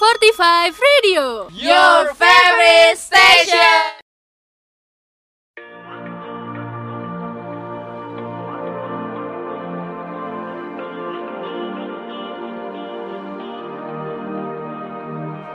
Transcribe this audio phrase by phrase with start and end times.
[0.00, 4.00] 45 Radio, Your favorite station.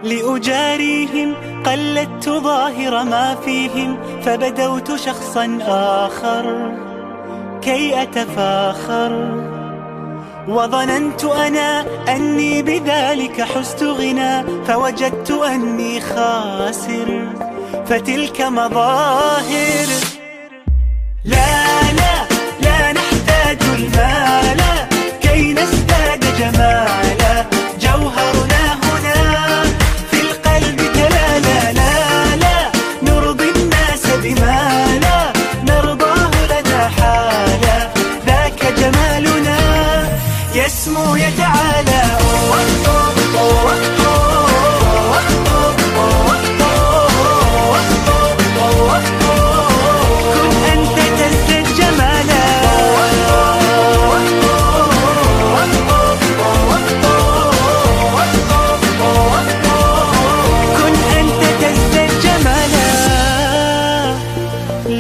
[0.04, 1.36] لأجاريهم
[1.66, 6.72] قلدت ظاهر ما فيهم فبدوت شخصا آخر
[7.62, 9.12] كي أتفاخر
[10.48, 17.28] وظننت أنا أني بذلك حزت غنى فوجدت أني خاسر
[17.86, 19.88] فتلك مظاهر.
[21.26, 22.16] لا لا
[22.62, 24.62] لا نحتاج المال.
[25.22, 25.75] كي نزداد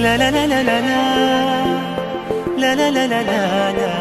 [0.06, 0.82] لا لا لا لا لا
[2.58, 3.42] لا لا لا لا لا
[3.78, 3.96] لا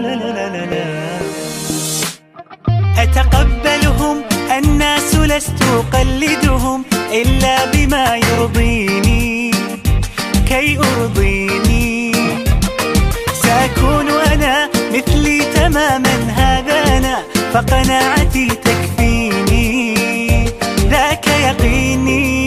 [0.00, 0.86] لا لا لا لا
[3.02, 4.16] أتقبلهم
[4.58, 9.50] الناس لست أقلدهم إلا بما يرضيني
[10.48, 12.12] كي أرضيني
[13.42, 17.18] سأكون أنا مثلي تماما هذا أنا
[17.52, 19.94] فقناعتي تكفيني
[20.90, 22.37] ذاك يقيني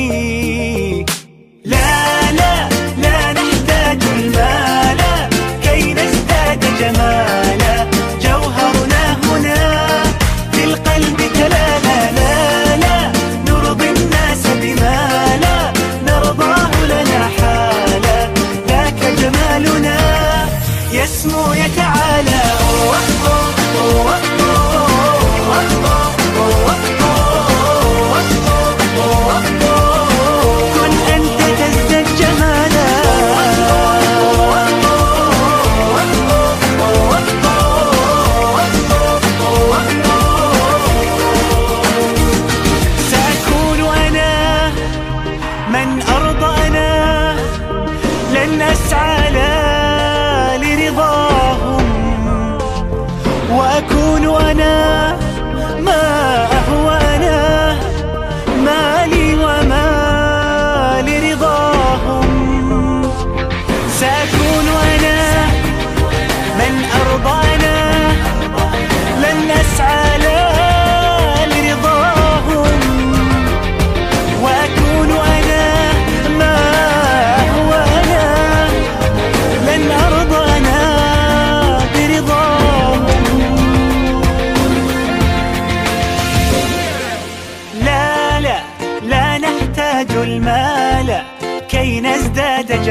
[53.51, 54.90] وأكون أنا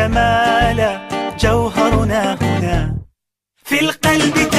[0.00, 1.09] جمالا
[1.41, 2.94] جوهرنا هنا
[3.65, 4.50] في القلب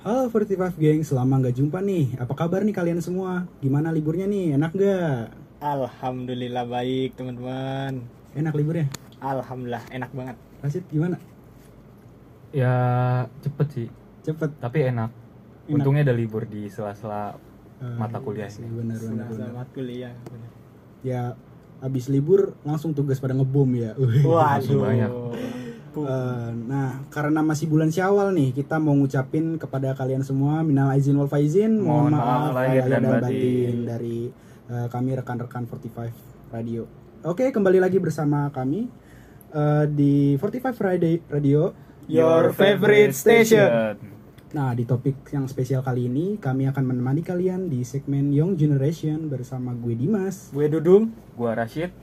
[0.00, 2.16] Halo 45 geng, selama nggak jumpa nih.
[2.16, 3.44] Apa kabar nih kalian semua?
[3.60, 4.56] Gimana liburnya nih?
[4.56, 5.20] Enak nggak?
[5.60, 8.00] Alhamdulillah baik teman-teman.
[8.32, 8.88] Enak liburnya?
[9.20, 10.36] Alhamdulillah enak banget.
[10.64, 11.20] Rasid gimana?
[12.50, 12.72] Ya
[13.44, 13.88] cepet sih,
[14.24, 14.50] Cepet.
[14.56, 15.12] tapi enak.
[15.68, 15.68] Enak.
[15.70, 17.36] Untungnya ada libur di sela-sela
[17.80, 18.76] Eh, mata kuliah iya sih, ini.
[18.76, 19.36] Benar, benar, benar.
[19.40, 20.12] Selamat kuliah.
[20.28, 20.50] bener.
[21.00, 21.32] Ya,
[21.80, 23.96] abis libur langsung tugas pada ngebom ya.
[23.96, 24.80] Waduh.
[24.80, 25.12] banyak.
[25.90, 31.18] Eh, nah, karena masih bulan Syawal nih, kita mau ngucapin kepada kalian semua minal aizin
[31.18, 33.76] wal faizin, mohon Mohon maaf maaf lahir dan batin.
[33.82, 34.18] dari
[34.70, 36.86] eh, kami rekan-rekan 45 Radio.
[37.26, 38.86] Oke, kembali lagi bersama kami
[39.50, 41.74] eh, di 45 Friday Radio.
[42.06, 43.98] Your favorite station.
[44.50, 49.30] Nah, di topik yang spesial kali ini, kami akan menemani kalian di segmen Young Generation
[49.30, 50.50] bersama gue Dimas.
[50.50, 51.14] Gue Dudung.
[51.38, 51.94] Gua Rashid.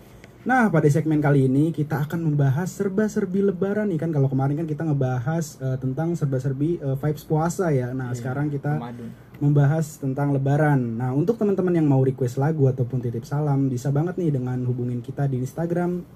[0.47, 4.63] Nah, pada segmen kali ini kita akan membahas serba-serbi lebaran nih kan kalau kemarin kan
[4.63, 7.91] kita ngebahas eh, tentang serba-serbi eh, vibes puasa ya.
[7.91, 9.11] Nah, sekarang kita Ramadan.
[9.43, 10.79] membahas tentang lebaran.
[11.03, 15.03] Nah, untuk teman-teman yang mau request lagu ataupun titip salam bisa banget nih dengan hubungin
[15.03, 16.07] kita di Instagram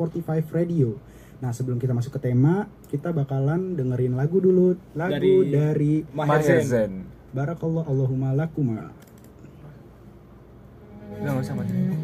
[0.00, 0.96] @45radio.
[1.44, 4.80] Nah, sebelum kita masuk ke tema, kita bakalan dengerin lagu dulu.
[4.96, 6.64] Lagu Dari- dari, Maher Zain.
[6.64, 6.92] Zen.
[7.36, 8.88] Barakallah Allahumma lakuma.
[11.20, 12.03] Nggak usah mati.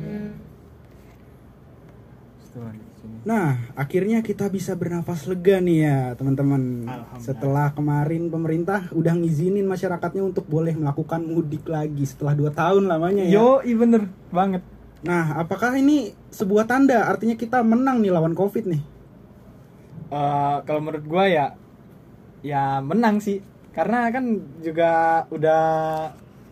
[2.51, 3.17] Setelah di sini.
[3.23, 3.49] Nah,
[3.79, 6.91] akhirnya kita bisa bernafas lega nih ya, teman-teman.
[7.23, 13.23] Setelah kemarin pemerintah udah ngizinin masyarakatnya untuk boleh melakukan mudik lagi setelah 2 tahun lamanya
[13.23, 13.39] ya.
[13.39, 14.67] Yo, i bener banget.
[15.07, 18.83] Nah, apakah ini sebuah tanda artinya kita menang nih lawan Covid nih?
[20.11, 21.47] Eh, kalau menurut gua ya
[22.43, 23.39] ya menang sih
[23.71, 24.27] karena kan
[24.59, 25.63] juga udah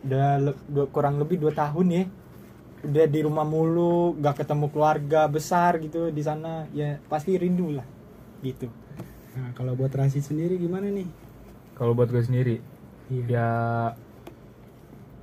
[0.06, 2.04] udah le- kurang lebih dua tahun ya
[2.84, 7.86] udah di rumah mulu gak ketemu keluarga besar gitu di sana ya pasti rindu lah
[8.42, 8.70] gitu
[9.38, 11.06] Nah, kalau buat Rasid sendiri gimana nih?
[11.78, 12.58] Kalau buat gue sendiri,
[13.06, 13.24] Iya.
[13.30, 13.48] ya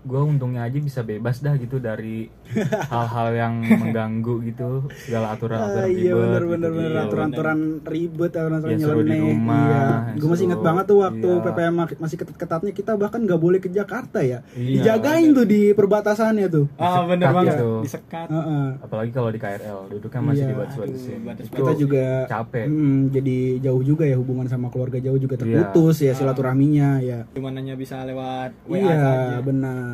[0.05, 2.29] gue untungnya aja bisa bebas dah gitu dari
[2.93, 6.51] hal-hal yang mengganggu gitu segala aturan-aturan Ah, iya ribet bener gitu.
[6.51, 7.01] bener bener Iya.
[7.03, 9.21] aturan-aturan ribet aturan-aturan Yang seru di nyeleneh.
[9.25, 9.81] rumah, Iya.
[10.05, 11.43] yang Gue masih inget banget tuh waktu Iya.
[11.43, 14.39] PPM mak- masih ketat-ketatnya kita bahkan nggak boleh ke Jakarta ya.
[14.51, 16.65] Iya, Dijagain tuh di perbatasannya tuh.
[16.75, 17.71] ah bener Disekat banget gitu.
[17.81, 18.67] disekat Heeh.
[18.79, 22.99] apalagi kalau di KRL duduknya masih Iya, dibatas-batasin aduh, batas- Itu kita juga capek mm,
[23.11, 25.41] jadi jauh juga ya hubungan sama keluarga jauh juga Iya.
[25.41, 29.37] terputus ya silaturahminya ya cuman hanya bisa lewat WA iya saja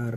[0.09, 0.15] benar.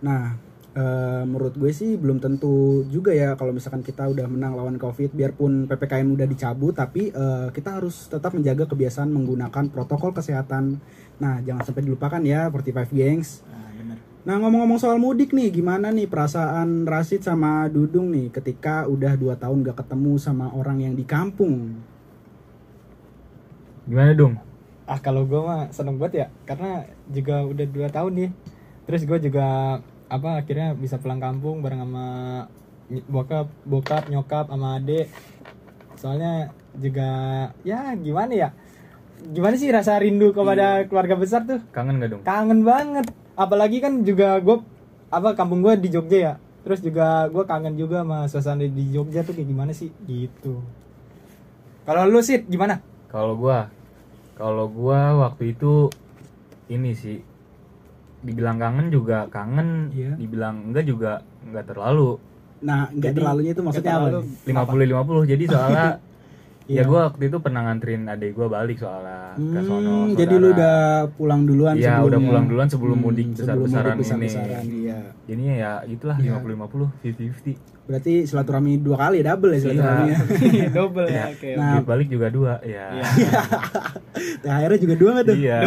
[0.00, 0.24] Nah
[0.72, 5.12] eh, menurut gue sih belum tentu juga ya kalau misalkan kita udah menang lawan covid
[5.12, 10.80] biarpun ppkm udah dicabut tapi eh, kita harus tetap menjaga kebiasaan menggunakan protokol kesehatan.
[11.20, 15.90] Nah jangan sampai dilupakan ya 45 gengs ah, bener Nah ngomong-ngomong soal mudik nih, gimana
[15.90, 20.94] nih perasaan Rasid sama Dudung nih ketika udah dua tahun gak ketemu sama orang yang
[20.94, 21.82] di kampung?
[23.86, 24.34] gimana dong
[24.86, 28.30] ah kalau gue mah seneng banget ya karena juga udah dua tahun nih
[28.88, 29.78] terus gue juga
[30.12, 32.06] apa akhirnya bisa pulang kampung bareng sama
[33.08, 35.08] bokap bokap nyokap sama adek
[35.96, 37.08] soalnya juga
[37.62, 38.48] ya gimana ya?
[39.22, 41.62] Gimana sih rasa rindu kepada keluarga besar tuh?
[41.70, 42.22] Kangen gak dong?
[42.26, 43.06] Kangen banget.
[43.38, 44.58] Apalagi kan juga gue
[45.14, 46.34] apa kampung gue di Jogja ya.
[46.66, 49.94] Terus juga gue kangen juga sama suasana di Jogja tuh kayak gimana sih?
[50.10, 50.58] Gitu.
[51.82, 52.78] Kalau lu sih gimana?
[53.10, 53.66] Kalau gua,
[54.38, 55.90] kalau gua waktu itu
[56.70, 57.20] ini sih
[58.22, 60.14] dibilang kangen juga kangen, Iya.
[60.14, 62.16] dibilang enggak juga enggak terlalu.
[62.60, 64.06] Nah nggak Jadi, terlalunya itu maksudnya apa?
[64.08, 64.20] terlalu.
[64.46, 65.86] 50 50 jadi soalnya
[66.62, 66.78] Iya.
[66.78, 69.96] ya gua waktu itu pernah nganterin adik gua balik soalnya ke Hmm, sono.
[70.14, 70.76] jadi lu udah
[71.12, 72.06] pulang duluan Iya, sebelumnya.
[72.06, 74.86] udah pulang duluan sebelum mudik sebelum besar-besaran mudik ini.
[74.86, 74.98] Iya.
[75.26, 76.38] Jadinya ya gitulah Iya.
[76.38, 80.18] 50 50 50 Berarti silaturahmi dua kali double ya silaturahminya.
[80.78, 81.18] double Iya.
[81.18, 82.86] ya oke Nah, Duit balik juga dua ya.
[82.94, 83.40] Iya.
[84.42, 85.36] THR-nya juga dua nggak tuh?
[85.36, 85.58] Iya.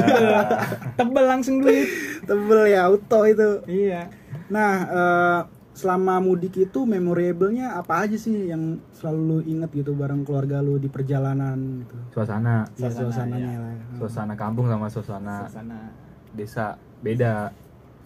[0.96, 1.88] tebel langsung duit
[2.22, 3.50] Tebel ya auto itu.
[3.66, 4.08] iya
[4.46, 5.40] Nah, eh,
[5.76, 10.78] selama mudik itu memorable-nya apa aja sih yang selalu lu inget gitu bareng keluarga lu
[10.78, 11.96] di perjalanan gitu?
[12.14, 13.60] Suasana, Ya, Suasana, suasananya ya.
[13.60, 13.74] lah.
[13.98, 15.92] suasana kampung sama suasana sana
[16.32, 17.52] desa beda.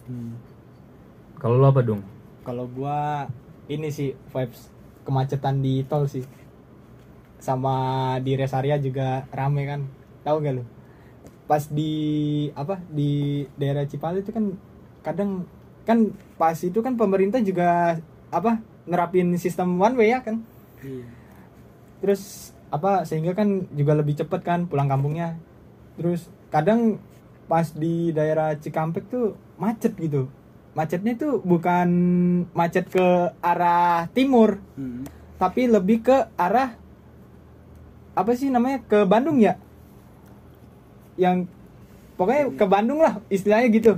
[0.04, 0.34] Hmm.
[1.36, 2.02] Kalau lo apa dong?
[2.40, 3.28] kalau gua
[3.70, 4.66] ini sih vibes
[5.06, 6.26] kemacetan di tol sih.
[7.38, 9.80] Sama di rest area juga rame kan.
[10.26, 10.64] Tahu gak lu?
[11.46, 11.92] Pas di
[12.58, 14.58] apa di daerah Cipali itu kan
[15.00, 15.46] kadang
[15.86, 17.98] kan pas itu kan pemerintah juga
[18.28, 20.42] apa nerapin sistem one way ya kan?
[20.80, 21.06] Iya.
[22.00, 25.36] terus apa sehingga kan juga lebih cepet kan pulang kampungnya.
[26.00, 26.96] Terus kadang
[27.44, 30.32] pas di daerah Cikampek tuh macet gitu
[30.70, 31.88] macetnya tuh bukan
[32.54, 33.06] macet ke
[33.42, 35.02] arah timur Hmm.
[35.36, 36.78] tapi lebih ke arah
[38.14, 39.56] apa sih namanya ke Bandung ya
[41.16, 41.44] yang
[42.14, 43.92] pokoknya ke Bandung lah istilahnya gitu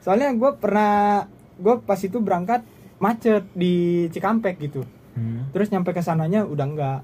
[0.00, 1.26] soalnya gue pernah
[1.56, 2.66] gue pas itu berangkat
[2.98, 5.44] macet di Cikampek gitu Hmm.
[5.52, 7.00] terus nyampe ke sananya udah enggak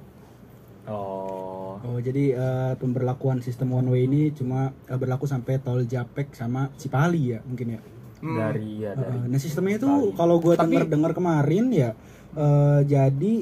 [0.89, 1.77] Oh.
[1.79, 6.73] Oh, jadi eh, pemberlakuan sistem one way ini cuma eh, berlaku sampai tol Japek sama
[6.75, 7.81] Cipali ya, mungkin ya.
[8.19, 9.19] Dari ya dari.
[9.27, 11.91] Nah, sistemnya itu kalau gue dengar dengar kemarin ya
[12.35, 13.35] eh, jadi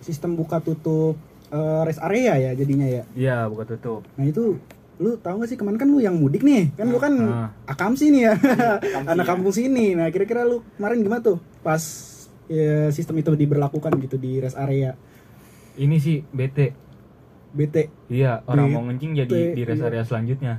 [0.00, 1.14] sistem buka tutup
[1.48, 3.02] eh, rest area ya jadinya ya.
[3.12, 4.04] Iya, buka tutup.
[4.14, 4.56] Nah, itu
[4.98, 7.48] lu tahu gak sih kemarin kan lu yang mudik nih kan lu kan Ah.
[7.70, 8.34] akamsi nih ya
[9.14, 9.30] anak ya.
[9.30, 11.78] kampung sini nah kira-kira lu kemarin gimana tuh pas
[12.50, 14.98] ya, sistem itu diberlakukan gitu di rest area
[15.78, 16.74] Ini sih BT.
[17.48, 17.76] BT
[18.10, 19.86] Iya, orang BT, mau ngencing jadi di rest iya.
[19.86, 20.54] area selanjutnya.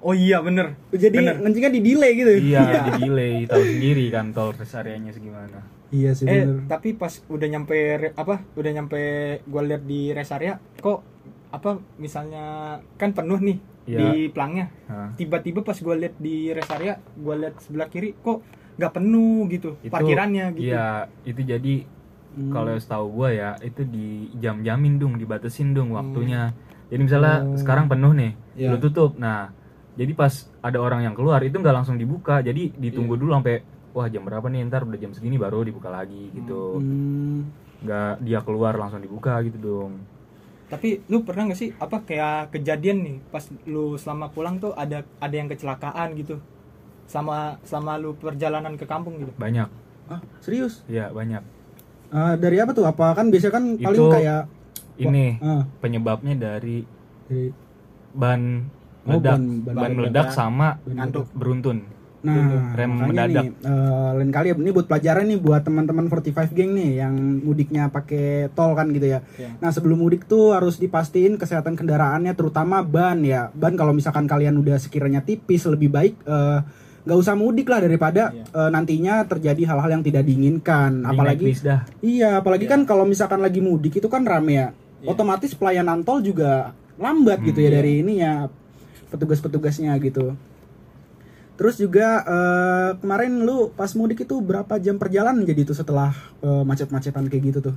[0.00, 1.34] Oh iya bener jadi Bener.
[1.38, 5.60] ngencingnya di delay gitu Iya, di delay tahu sendiri kan tol rest areanya segimana.
[5.90, 9.00] iya sih eh bener tapi pas udah nyampe re- apa udah nyampe
[9.44, 11.02] gua lihat di rest area kok
[11.50, 12.44] apa misalnya
[12.94, 13.98] kan penuh nih Iya.
[13.98, 14.70] di pelangnya
[15.16, 18.44] tiba-tiba pas gua lihat di rest area gua lihat sebelah kiri kok
[18.76, 20.88] nggak penuh gitu itu parkirannya gitu iya
[21.22, 21.74] itu jadi
[22.30, 22.46] Hmm.
[22.48, 26.54] kalau setahu gua ya itu di jam-jamin dong dibatasin dong waktunya
[26.86, 27.58] jadi misalnya Oh.
[27.58, 29.50] sekarang penuh nih lu tutup nah
[30.00, 32.40] jadi pas ada orang yang keluar itu nggak langsung dibuka.
[32.40, 33.20] Jadi ditunggu Iya.
[33.20, 33.56] dulu sampai
[33.92, 34.64] wah jam berapa nih?
[34.64, 36.80] Ntar udah jam segini baru dibuka lagi gitu.
[36.80, 37.52] Hmm.
[37.80, 40.04] nggak dia keluar langsung dibuka gitu dong.
[40.68, 45.00] Tapi lu pernah nggak sih apa kayak kejadian nih pas lu selama pulang tuh ada
[45.16, 46.40] ada yang kecelakaan gitu?
[47.04, 49.32] Sama selama lu perjalanan ke kampung gitu?
[49.34, 49.68] Banyak.
[50.08, 50.84] Ah serius?
[50.86, 51.40] Ya banyak.
[52.08, 52.84] Ah, dari apa tuh?
[52.84, 54.42] Apa kan biasanya kan paling Itu- kayak
[55.00, 56.84] ini ah, penyebabnya dari
[57.26, 57.48] dari
[58.12, 58.68] ban
[59.02, 60.28] Oh, meledak ban- ban, ban meledak meledak.
[60.30, 61.78] sama ngantuk beruntun
[62.20, 63.48] Nah, Rem mendadak.
[63.48, 67.88] nih, eh, lain kali ini buat pelajaran nih buat teman-teman 45 geng nih yang mudiknya
[67.88, 69.24] pakai tol kan gitu ya.
[69.34, 69.56] Iya.
[69.56, 73.48] Nah, sebelum mudik tuh harus dipastiin kesehatan kendaraannya terutama ban ya.
[73.50, 76.60] Ban kalau misalkan kalian udah sekiranya tipis lebih baik eh,
[77.00, 78.44] nggak usah mudik lah daripada Iya.
[78.44, 81.00] eh, nantinya terjadi hal-hal yang tidak diinginkan.
[81.00, 82.72] Naik Apalagi dah Iya, apalagi Iya.
[82.76, 84.68] kan kalau misalkan lagi mudik itu kan rame ya.
[85.00, 85.08] Iya.
[85.08, 87.74] Otomatis pelayanan tol juga lambat gitu ya Iya.
[87.74, 88.32] dari ininya
[89.10, 90.32] petugas-petugasnya gitu.
[91.54, 96.62] Terus juga eh, kemarin lu pas mudik itu berapa jam perjalanan jadi itu setelah eh,
[96.62, 97.76] macet-macetan kayak gitu tuh?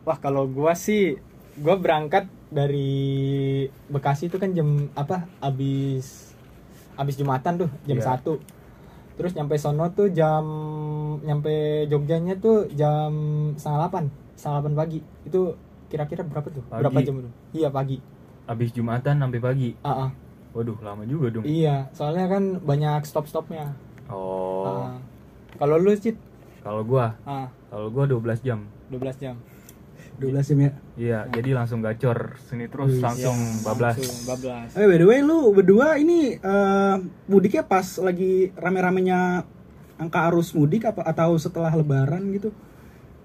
[0.00, 1.20] wah kalau gua sih
[1.56, 2.88] gua berangkat dari
[3.86, 6.32] Bekasi itu kan jam apa abis
[6.96, 8.04] abis jumatan tuh jam Iya.
[8.06, 8.40] satu
[9.14, 10.40] terus nyampe sono tuh jam
[11.20, 11.52] nyampe
[11.86, 13.12] Jogjanya tuh jam
[13.54, 15.40] setengah delapan setengah delapan pagi itu
[15.86, 16.80] kira-kira berapa tuh Pagi.
[16.80, 18.00] berapa jam tuh iya pagi
[18.46, 20.10] habis jumatan sampai pagi Ah, ah.
[20.50, 21.44] Waduh lama juga dong.
[21.44, 23.74] Iya soalnya kan banyak stop stopnya
[24.08, 24.90] oh
[25.56, 26.14] kalau lu sih
[26.60, 27.16] kalau gua?
[27.22, 27.48] Ah.
[27.68, 28.68] Kalau gua 12 jam.
[28.88, 29.36] 12 jam.
[30.20, 30.70] 12 jam ya.
[30.94, 34.68] iya jadi langsung gacor sini terus Wih, langsung Iya, bablas langsung bablas.
[34.74, 39.48] Eh by the way lu berdua ini eh, mudiknya pas lagi rame-ramenya
[39.96, 42.52] angka arus mudik apa atau setelah lebaran gitu?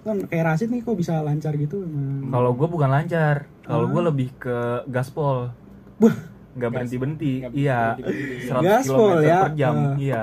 [0.00, 1.84] Kan kayak Rasid nih kok bisa lancar gitu?
[2.24, 3.44] Kalau gua bukan lancar.
[3.60, 3.90] Kalau Ah.
[3.90, 4.56] gua lebih ke
[4.86, 5.52] gaspol.
[5.98, 6.16] Wah.
[6.56, 8.48] Nggak berhenti berhenti Nggak iya berhenti-berhenti.
[8.48, 9.38] 100 Gaspol km ya.
[9.38, 9.94] per jam Ah.
[9.96, 10.22] iya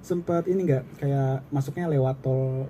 [0.00, 2.68] sempat ini enggak kayak masuknya lewat tol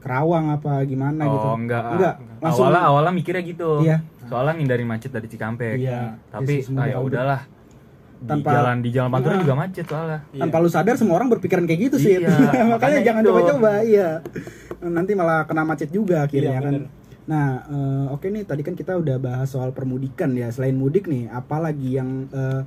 [0.00, 1.32] Kerawang apa gimana gitu?
[1.42, 3.96] oh enggak Enggak, langsung awalnya awalnya mikirnya gitu Iya.
[4.24, 6.20] soalnya ngindari macet dari Cikampek Iya.
[6.28, 7.40] tapi Yesus, semoga ah, ya udahlah
[8.14, 9.40] di Tanpa- jalan di jalan Pantura Ah.
[9.40, 12.16] juga macet soalnya tanpa lu sadar semua orang berpikiran kayak gitu sih.
[12.16, 13.28] Iya, makanya makanya jangan itu.
[13.30, 14.08] coba-coba, iya.
[14.82, 16.72] Nanti malah kena macet juga akhirnya Iya, kan.
[16.74, 16.84] bener.
[17.24, 20.52] Nah, eh, oke nih tadi kan kita udah bahas soal permudikan ya.
[20.52, 22.62] Selain mudik nih, apalagi yang eh,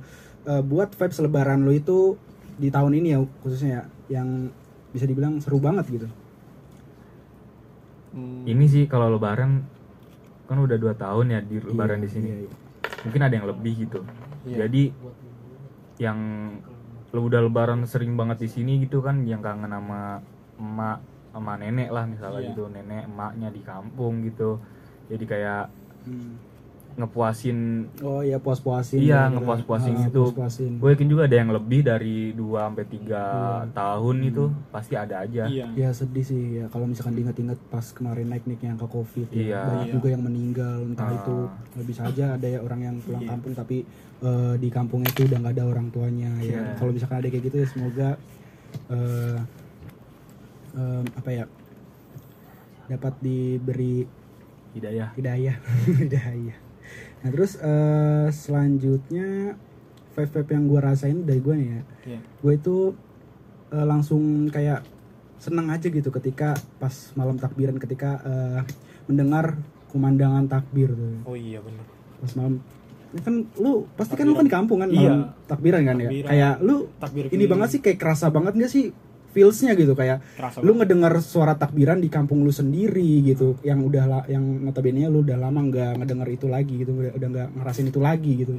[0.46, 2.18] eh, buat vibes lebaran lo itu
[2.58, 3.82] di tahun ini ya khususnya ya,
[4.18, 4.50] yang
[4.90, 6.08] bisa dibilang seru banget gitu.
[8.08, 8.40] Hmm.
[8.48, 9.68] ini sih kalau lebaran
[10.48, 12.50] kan udah dua tahun ya di lebaran Iya, di sini iya, iya.
[13.04, 14.00] mungkin ada yang lebih gitu
[14.48, 14.56] Iya.
[14.64, 14.82] jadi
[16.00, 16.18] yang
[17.12, 20.24] lo udah lebaran sering banget di sini gitu kan yang kangen sama
[20.56, 20.98] emak
[21.38, 22.48] sama nenek lah misalnya Iya.
[22.50, 24.58] gitu nenek emaknya di kampung gitu
[25.06, 25.62] jadi kayak
[26.00, 26.34] Hmm.
[26.96, 28.98] ngepuasin Oh iya puas-puasin.
[28.98, 29.34] Iya, gitu.
[29.36, 30.22] ngepuas-puasin Ah, gitu.
[30.26, 30.72] puas-puasin.
[30.76, 33.70] gue yakin juga ada yang lebih dari 2 sampai tiga Iya.
[33.70, 38.26] tahun itu pasti ada aja iya Ya sedih sih ya kalau misalkan diinget-inget pas kemarin
[38.26, 39.38] naik-naiknya angka covid ya.
[39.38, 39.60] Iya.
[39.64, 39.94] banyak Iya.
[39.94, 41.14] juga yang meninggal entah Ah.
[41.14, 41.36] itu
[41.72, 43.30] eh, bisa aja ada ya orang yang pulang Iya.
[43.30, 43.76] kampung tapi
[44.18, 46.62] eh, di kampungnya itu udah nggak ada orang tuanya ya Iya.
[46.74, 48.08] kalau misalkan ada kayak gitu ya semoga
[48.88, 49.38] eh,
[50.78, 51.44] em, apa ya
[52.86, 54.06] dapat diberi
[54.72, 55.12] hidayah.
[55.12, 55.56] hidayah.
[56.00, 56.56] Hidayah.
[57.20, 59.58] Nah terus eh, selanjutnya
[60.14, 61.82] vibe vibe yang gue rasain dari gue nih ya.
[62.06, 62.20] Iya.
[62.22, 62.76] gue itu
[63.68, 64.86] eh, langsung kayak
[65.38, 68.60] seneng aja gitu ketika pas malam takbiran ketika eh,
[69.04, 69.58] mendengar
[69.88, 71.26] kumandangan takbir tuh.
[71.26, 71.84] Oh iya benar
[72.18, 72.58] pas malam
[73.08, 75.08] ini kan lu pasti kan lu kan di kampung kan Iya.
[75.08, 76.08] malam takbiran kan ya?
[76.08, 76.28] Takbiran.
[76.28, 78.84] kayak lu takbir ini banget sih kayak kerasa banget gak sih
[79.28, 84.24] feelsnya gitu kayak Kerasa lu ngedengar suara takbiran di kampung lu sendiri gitu yang udah
[84.26, 88.32] yang notabene lu udah lama nggak ngedenger itu lagi gitu udah nggak ngerasain itu lagi
[88.40, 88.52] gitu.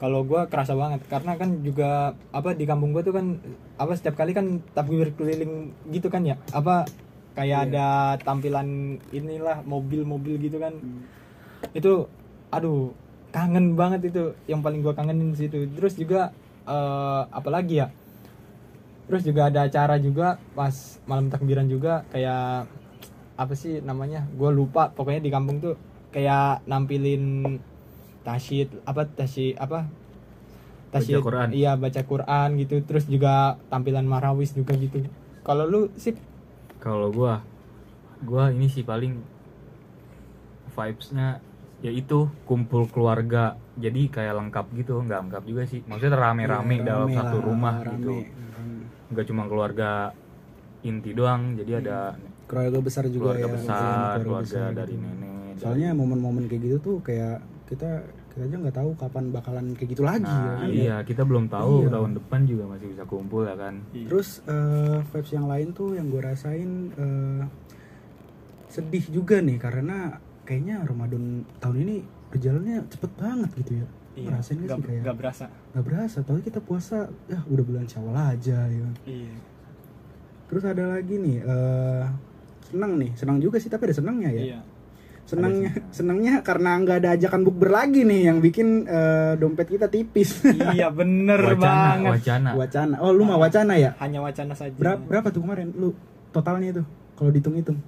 [0.00, 3.36] Kalau gua kerasa banget karena kan juga apa di kampung gua tuh kan
[3.76, 6.88] apa setiap kali kan takbir keliling gitu kan ya apa
[7.36, 7.66] kayak Iya.
[7.68, 7.86] ada
[8.24, 10.74] tampilan inilah mobil-mobil gitu kan.
[11.76, 12.08] Itu
[12.48, 12.96] aduh
[13.30, 15.68] kangen banget itu yang paling gua kangenin situ.
[15.68, 16.32] Terus juga
[16.64, 17.92] eh, apalagi ya
[19.10, 20.70] terus juga ada acara juga pas
[21.10, 22.70] malam takbiran juga kayak
[23.34, 25.74] apa sih namanya gue lupa pokoknya di kampung tuh
[26.14, 27.58] kayak nampilin
[28.22, 29.90] tasyid apa tasyid apa
[30.94, 31.50] tasyid Quran.
[31.50, 35.02] iya baca Quran gitu terus juga tampilan marawis juga gitu
[35.42, 36.14] kalau lu sih
[36.78, 37.42] Kalau gua
[38.22, 39.18] gua ini sih paling
[40.70, 41.42] vibes-nya
[41.80, 43.56] ya itu kumpul keluarga.
[43.80, 45.80] Jadi kayak lengkap gitu, nggak lengkap juga sih.
[45.84, 47.92] Maksudnya rame-rame Iya, dalam rame satu lah, rumah rame.
[47.96, 48.14] gitu.
[49.10, 50.14] Nggak cuma keluarga
[50.80, 55.02] inti doang, jadi ada keluarga besar juga keluarga ya besar, keluarga besar dari gitu.
[55.02, 55.28] nenek.
[55.50, 57.36] dari- soalnya momen-momen kayak gitu tuh kayak
[57.66, 57.90] kita
[58.30, 60.68] kita aja nggak tahu kapan bakalan kayak gitu lagi ya Nah, kan?
[60.70, 61.90] iya, kita belum tahu Iya.
[61.92, 63.74] tahun depan juga masih bisa kumpul ya kan.
[63.92, 67.42] Terus eh, vibes yang lain tuh yang gue rasain eh,
[68.66, 71.24] sedih juga nih karena kayaknya Ramadan
[71.58, 71.96] tahun ini
[72.30, 73.86] berjalannya cepet banget gitu ya.
[74.12, 75.44] Iya, Ngerasain gak nggak sih kayak nggak berasa.
[75.70, 78.88] nggak berasa, tapi kita puasa ya udah bulan Syawal aja ya.
[79.04, 79.34] Iya.
[80.46, 82.04] Terus ada lagi nih eh
[82.64, 84.42] senang nih, senang juga sih tapi ada senangnya ya.
[84.44, 84.60] Iya.
[85.22, 90.42] Senangnya senangnya karena nggak ada ajakan bukber lagi nih yang bikin eh, dompet kita tipis.
[90.74, 92.10] iya bener Wacana, banget.
[92.12, 92.50] wacana.
[92.56, 92.94] wacana.
[92.98, 93.94] Oh, lu mah wacana ya?
[93.96, 94.74] Hanya wacana saja.
[94.74, 95.94] Berapa, berapa tuh kemarin lu
[96.30, 96.82] totalnya itu
[97.14, 97.78] kalau dihitung-hitung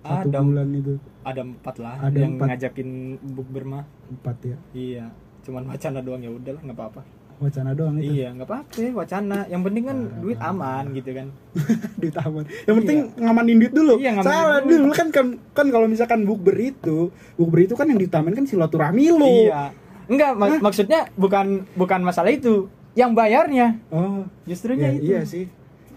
[0.00, 2.46] satu Ada bulan itu ada empat lah Ada yang empat.
[2.48, 2.88] ngajakin
[3.28, 3.84] bukber mah.
[4.08, 5.06] empat ya Iya.
[5.48, 7.02] Cuman wacana doang ya udahlah nggak apa-apa.
[7.38, 9.38] wacana doang itu Iya nggak apa-apa wacana.
[9.46, 11.26] Yang penting kan duit aman gitu kan.
[12.02, 14.70] duit aman yang penting ngamanin duit dulu Iya, ngamanin salah duit.
[14.74, 19.06] dulu kan kan kan kalau misalkan bukber itu bukber itu kan yang diutamain kan silaturahmi
[19.08, 19.72] lu Iya.
[20.04, 22.68] Enggak mak- maksudnya bukan bukan masalah itu.
[22.92, 25.06] Yang bayarnya oh justrunya ya, itu.
[25.06, 25.44] iya sih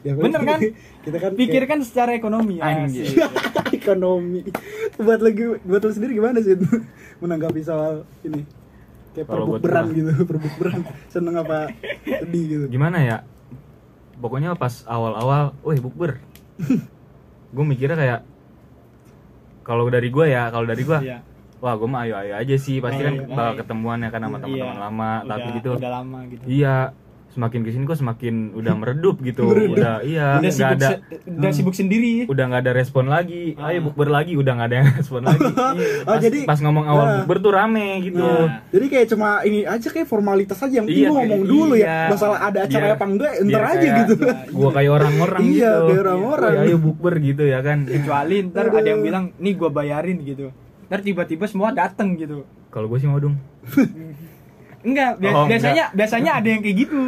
[0.01, 0.59] ya, Bener kan?
[1.03, 2.61] kita kan Pikirkan secara ekonomi.
[2.61, 3.17] Anjir.
[3.17, 3.33] Kayak
[3.81, 4.45] ekonomi
[4.95, 6.53] buat lagi buat lu sendiri gimana sih
[7.17, 8.45] menanggapi soal ini
[9.11, 11.71] kayak buat perbukberan gitu perbukberan seneng apa
[12.03, 13.17] sedih gitu Gimana ya?
[14.15, 16.21] Pokoknya pas awal-awal, wih bukber.
[17.55, 18.19] gue mikirnya kayak
[19.61, 21.19] kalau dari gue ya, kalau dari gue, Iya.
[21.57, 22.77] wah gue mah ayo-ayo aja sih.
[22.77, 23.25] Pasti Oh, kan iya.
[23.27, 24.43] bakal ketemuan ya kan sama Iya.
[24.43, 25.11] teman-teman lama.
[25.23, 26.43] Tapi Udah- gitu, Udah lama gitu.
[26.45, 26.75] iya
[27.31, 29.47] semakin ke sini kok semakin udah meredup gitu.
[29.49, 29.75] Meredup.
[29.75, 32.13] Udah iya, udah nggak sibuk ada, se- udah sibuk sendiri.
[32.25, 33.55] udah nggak ada respon lagi.
[33.55, 33.71] Ah.
[33.71, 35.43] Ayo bukber lagi, udah nggak ada yang respon lagi.
[35.43, 35.73] Oh,
[36.07, 37.15] pas, jadi- pas ngomong awal Nah.
[37.19, 38.19] bukber tuh rame gitu.
[38.19, 38.61] Nah.
[38.67, 41.87] Jadi kayak cuma ini aja kayak formalitas aja yang Iya, ngomong kayak- dulu iya.
[41.87, 41.99] ya.
[42.11, 44.13] Masalah ada acara Biar- apa enggak ntar biar aja kayak- gitu.
[44.51, 45.85] Gua kayak orang-orang Iya, gitu.
[45.87, 46.53] kayak orang-orang.
[46.61, 47.79] Ayo bukber gitu ya kan.
[47.83, 48.77] Kecuali ntar Aduh.
[48.77, 50.51] ada yang bilang, nih gua bayarin gitu.
[50.85, 52.43] Ntar tiba-tiba semua dateng gitu.
[52.67, 53.35] Kalau gue sih mau dong.
[54.81, 56.99] Enggak, bia- Oh, biasanya biasanya ada yang kayak gitu.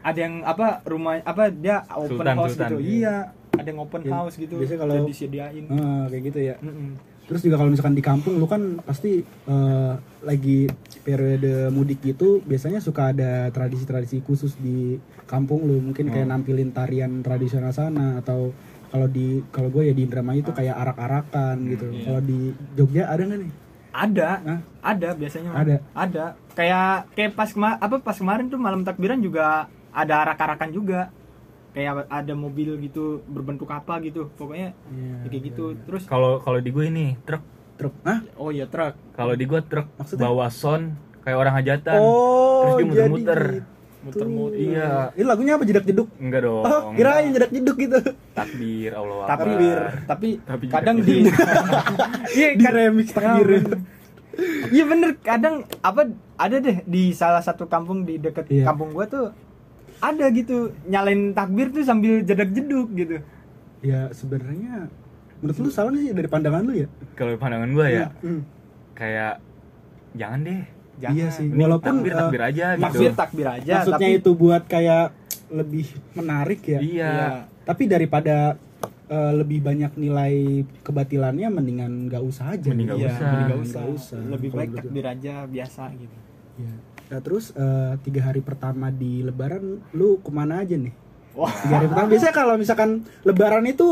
[0.00, 2.76] Ada yang apa rumah apa dia open Sultan, house sultan, gitu.
[2.80, 2.90] iya.
[2.90, 3.16] Iya,
[3.54, 4.54] ada yang open Ya, house gitu.
[4.56, 5.64] biasanya kalau- disediain.
[5.68, 6.56] Ah, kayak gitu ya.
[6.58, 6.88] Mm-mm.
[7.24, 9.92] Terus juga kalau misalkan di kampung lu kan pasti eh,
[10.22, 10.64] lagi
[10.98, 17.20] periode mudik gitu biasanya suka ada tradisi-tradisi khusus di kampung lu mungkin kayak nampilin tarian
[17.20, 18.56] tradisional sana atau
[18.88, 21.86] kalau di kalau gue ya di Indramayu itu kayak arak-arakan gitu.
[21.92, 22.00] iya.
[22.02, 22.38] Kalau di
[22.72, 23.52] Jogja ada nggak nih?
[23.98, 24.60] Ada, Hah?
[24.84, 25.50] ada biasanya.
[25.52, 25.76] Ada.
[25.92, 26.24] Ada.
[26.54, 31.10] Kayak kayak pas kema apa pas kemarin tuh malam takbiran juga ada arak-arakan juga.
[31.68, 34.30] Kayak ada mobil gitu berbentuk apa gitu.
[34.32, 35.64] Pokoknya Iya, kayak gitu.
[35.82, 37.42] Terus Kalau kalau di gue ini truk.
[37.74, 37.94] Truk.
[38.02, 38.22] Hah?
[38.36, 38.94] oh iya truk.
[39.14, 40.22] Kalau di gue truk Maksudnya?
[40.24, 41.98] bawa sound kayak orang hajatan.
[41.98, 43.42] Oh, Terus dia muter-muter.
[43.54, 43.77] gitu.
[44.10, 44.58] Muter-muter.
[44.58, 44.88] Iya.
[45.12, 46.08] Ini lagunya apa jedak jeduk?
[46.16, 46.62] Enggak dong.
[46.62, 47.98] Oh, kirain jedak jeduk gitu.
[48.32, 49.78] Takbir Allah Tapi Akbar.
[50.04, 51.16] tapi Tapi kadang di
[52.38, 53.48] Iya, Di kad- remix takbir.
[54.68, 58.64] Iya bener, kadang apa ada deh di salah satu kampung di deket Iya.
[58.64, 59.34] kampung gua tuh
[59.98, 63.18] ada gitu nyalain takbir tuh sambil jedak jeduk gitu.
[63.80, 64.86] Ya sebenarnya
[65.38, 66.86] menurut lu salah sih dari pandangan lu ya?
[67.12, 68.46] Kalau pandangan gue ya Hmm.
[68.92, 69.42] kayak
[70.14, 70.62] jangan deh.
[70.98, 71.14] Jangan.
[71.14, 71.46] Iya sih.
[71.48, 72.82] Walaupun takbir, eh, takbir aja gitu.
[72.84, 73.72] Takbir takbir aja.
[73.78, 75.06] maksudnya tapi, itu buat kayak
[75.48, 76.80] lebih menarik ya.
[76.80, 77.10] Iya.
[77.10, 77.28] Iya.
[77.64, 78.36] Tapi daripada
[79.08, 80.34] eh, lebih banyak nilai
[80.82, 82.68] kebatilannya mendingan nggak usah aja.
[82.68, 83.24] Mending nggak Iya, usah.
[83.24, 83.80] mending nggak usah.
[83.80, 84.20] Nggak usah.
[84.28, 86.16] Lebih baik menurut takbir aja biasa gitu.
[86.58, 86.74] Iya.
[87.08, 90.92] Nah, terus eh, tiga hari pertama di Lebaran lu ke mana aja nih?
[91.32, 91.54] Wah.
[91.54, 92.90] Tiga hari pertama biasanya kalau misalkan
[93.22, 93.88] Lebaran itu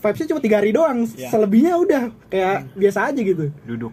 [0.00, 1.28] vibesnya cuma tiga hari doang, Iya.
[1.28, 3.44] selebihnya udah kayak biasa aja gitu.
[3.66, 3.92] Duduk.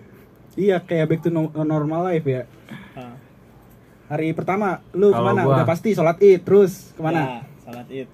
[0.57, 2.49] Iya kayak back to no- normal life ya.
[2.91, 3.13] Ah.
[4.07, 5.41] Hari pertama lu Kalau ke mana?
[5.43, 7.21] gua- Udah pasti sholat id terus ke mana?
[7.21, 7.29] Ya,
[7.61, 8.09] salat id.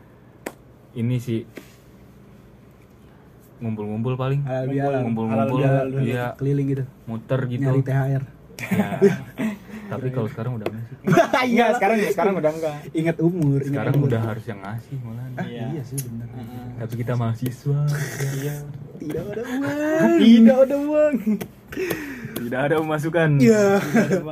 [0.94, 1.42] Ini sih
[3.58, 4.44] ngumpul-ngumpul paling.
[4.44, 5.64] Ngumpul-ngumpul.
[5.98, 6.84] Iya, Keliling gitu.
[7.06, 7.64] muter gitu.
[7.64, 8.24] Nyari THR.
[8.62, 8.88] Ya.
[9.92, 10.96] Tapi kalau sekarang udah enggak sih.
[11.48, 12.76] Enggak, sekarang sekarang udah enggak.
[12.92, 14.08] Ingat umur, ingat Sekarang umur.
[14.10, 15.26] udah harus yang ngasih malah.
[15.34, 15.66] Ah, Iya.
[15.70, 15.82] iya.
[15.82, 16.28] sih benar.
[16.78, 17.80] Tapi kita mahasiswa.
[18.34, 18.56] Iya.
[19.00, 20.18] Tidak ada uang.
[20.18, 21.16] Tidak ada uang.
[22.44, 23.30] Tidak ada pemasukan.
[23.40, 23.80] Iya.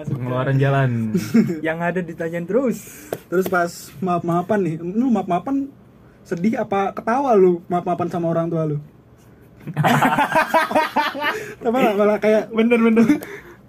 [0.06, 1.16] Pengeluaran jalan.
[1.68, 3.08] Yang ada ditanyain terus.
[3.26, 5.72] Terus pas maaf-maafan nih, lu maaf-maafan
[6.22, 8.78] sedih apa ketawa lu maaf-maafan sama orang tua lu?
[11.64, 13.06] malah, malah kayak Bener-bener.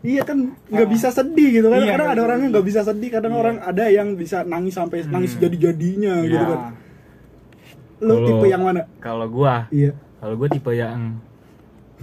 [0.02, 3.10] iya kan nggak bisa sedih gitu kan Iya, kadang ada orang yang nggak bisa sedih
[3.12, 3.40] kadang Iya.
[3.40, 6.60] orang ada yang bisa nangis sampai nangis jadi jadinya gitu kan
[8.02, 8.82] Lu Kalau- tipe yang mana?
[8.98, 9.94] Kalau gua, Iya.
[10.18, 11.22] kalau gua tipe yang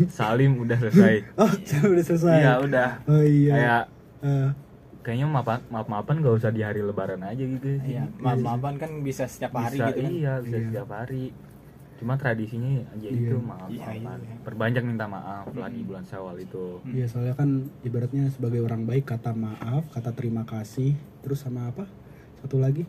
[0.08, 1.14] salim udah selesai.
[1.42, 1.52] Oh,
[1.90, 2.38] udah selesai.
[2.38, 2.90] Iya udah.
[3.06, 3.54] Oh iya.
[3.54, 3.84] Kayak
[4.20, 4.50] Eh,
[5.00, 7.80] kayaknya maaf maaf maafan gak usah di hari lebaran aja gitu.
[7.80, 10.12] Iya, maaf-maafan kan bisa setiap hari bisa, gitu kan.
[10.12, 10.66] Iya, bisa Iya.
[10.68, 11.24] setiap hari.
[11.96, 13.16] Cuma tradisinya aja Iya.
[13.18, 14.20] itu maaf Iya, maafan.
[14.20, 14.36] iya.
[14.44, 16.84] Perbanyak minta maaf lah di bulan Syawal itu.
[16.86, 17.50] Iya soalnya kan
[17.82, 21.88] ibaratnya sebagai orang baik kata maaf, kata terima kasih, terus sama apa?
[22.38, 22.84] Satu lagi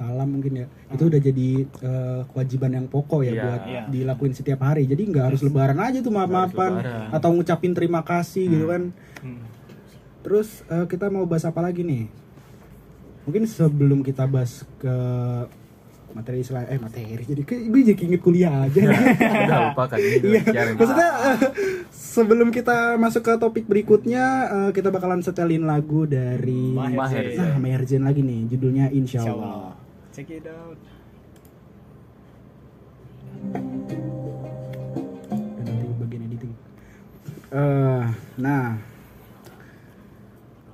[0.00, 0.66] salam mungkin ya.
[0.88, 3.42] Itu udah jadi eh, kewajiban yang pokok ya Iya.
[3.42, 3.82] buat Iya.
[3.86, 4.84] dilakuin setiap hari.
[4.84, 7.08] Jadi nggak harus lebaran aja tuh maaf-maafan lebaran.
[7.12, 8.96] atau ngucapin terima kasih gitu kan.
[9.20, 9.44] Hmm.
[10.20, 12.08] Terus eh, kita mau bahas apa lagi nih?
[13.22, 14.96] Mungkin sebelum kita bahas ke
[16.10, 18.82] materi selain eh materi jadi kayak gue jadi inget kuliah aja
[19.46, 20.26] udah lupakan gitu.
[20.26, 20.74] Iya, Biarin.
[20.74, 21.38] maksudnya eh,
[21.88, 27.38] sebelum kita masuk ke topik berikutnya eh, kita bakalan setelin lagu dari Maher.
[27.38, 29.78] Nah, Maher Zain lagi nih, judulnya Insya Insya Allah.
[30.10, 30.78] Check it out.
[35.38, 36.52] Dan nanti bagian editing.
[37.50, 38.04] Eh,
[38.38, 38.78] nah,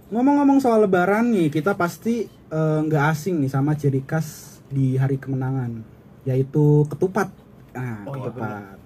[0.08, 5.20] ngomong-ngomong soal Lebaran nih, kita pasti eh, nggak asing nih sama ciri khas di hari
[5.20, 5.84] kemenangan,
[6.24, 7.28] yaitu ketupat.
[7.76, 8.76] Nah, Oh, iya, ketupat.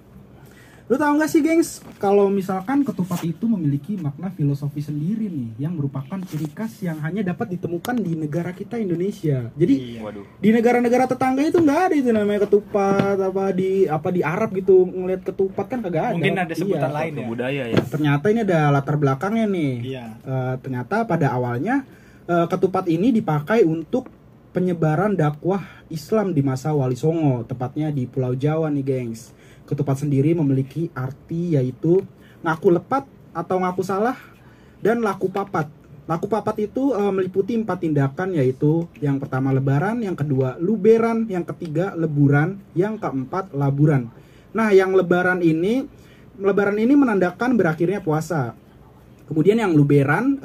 [0.91, 5.71] Lu tahu nggak sih, gengs, kalau misalkan ketupat itu memiliki makna filosofi sendiri nih, yang
[5.71, 9.47] merupakan ciri khas yang hanya dapat ditemukan di negara kita Indonesia.
[9.55, 10.03] Jadi Iya.
[10.03, 10.27] Waduh.
[10.37, 14.83] di negara-negara tetangga itu nggak ada itu namanya ketupat apa di apa di Arab gitu
[14.83, 16.97] ngelihat ketupat kan kagak ada Mungkin ada sebutan Iya.
[16.99, 17.23] lain ya.
[17.23, 17.79] budaya ya.
[17.87, 20.05] ternyata ini ada latar belakangnya nih Iya.
[20.21, 21.87] Eh, ternyata pada awalnya
[22.27, 24.11] eh, ketupat ini dipakai untuk
[24.51, 29.31] penyebaran dakwah Islam di masa Wali Songo tepatnya di Pulau Jawa nih gengs
[29.65, 32.03] ketupat sendiri memiliki arti yaitu
[32.41, 34.17] ngaku lepat atau ngaku salah
[34.81, 35.69] dan laku papat.
[36.09, 41.45] Laku papat itu eh, meliputi empat tindakan yaitu yang pertama lebaran yang kedua luberan yang
[41.45, 44.09] ketiga leburan yang keempat laburan.
[44.51, 45.87] Nah yang lebaran ini
[46.41, 48.57] lebaran ini menandakan berakhirnya puasa.
[49.31, 50.43] Kemudian yang luberan,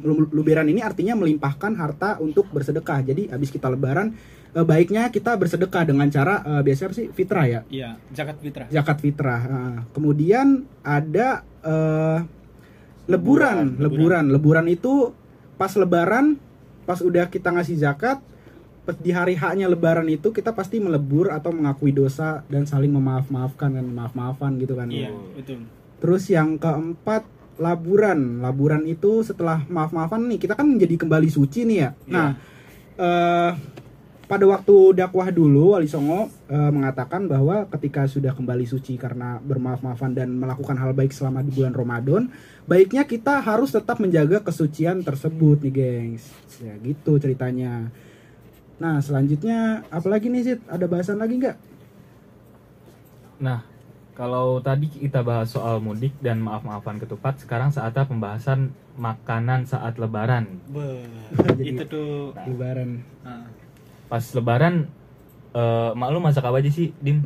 [0.00, 3.04] lu- luberan ini artinya melimpahkan harta untuk bersedekah.
[3.04, 4.16] Jadi habis kita lebaran,
[4.52, 8.66] eh, baiknya kita bersedekah dengan cara eh, biasanya apa sih fitrah ya, Iya, zakat fitrah.
[8.68, 9.40] zakat fitrah.
[9.44, 12.18] Nah, kemudian ada eh,
[13.08, 15.10] leburan, leburan, leburan itu
[15.58, 16.38] pas lebaran,
[16.84, 18.18] pas udah kita ngasih zakat,
[18.98, 23.86] di hari haknya lebaran itu kita pasti melebur atau mengakui dosa dan saling memaaf-maafkan dan
[23.94, 24.90] maaf-maafan gitu kan.
[24.90, 25.66] Iya, betul.
[26.02, 27.22] Terus yang keempat
[27.62, 28.42] laburan.
[28.42, 31.90] Laburan itu setelah maaf-maafan nih kita kan menjadi kembali suci nih ya.
[32.10, 32.28] Nah,
[32.98, 33.50] eh
[34.32, 40.16] pada waktu dakwah dulu Wali Songo eh, mengatakan bahwa ketika sudah kembali suci karena bermaaf-maafan
[40.16, 42.32] dan melakukan hal baik selama di bulan Ramadan,
[42.64, 46.32] baiknya kita harus tetap menjaga kesucian tersebut nih, gengs.
[46.64, 47.92] Ya gitu ceritanya.
[48.80, 50.60] Nah, selanjutnya apalagi nih, Zid?
[50.64, 51.56] Ada bahasan lagi nggak?
[53.44, 53.60] Nah,
[54.16, 60.56] kalau tadi kita bahas soal mudik dan maaf-maafan ketupat, sekarang saatnya pembahasan makanan saat lebaran.
[60.72, 61.04] Be,
[61.52, 62.32] Jadi- itu tuh.
[62.48, 63.04] Lebaran.
[63.28, 63.44] ah,
[64.12, 64.92] Pas lebaran
[65.52, 67.24] eh mak lu masak apa aja sih, Dim?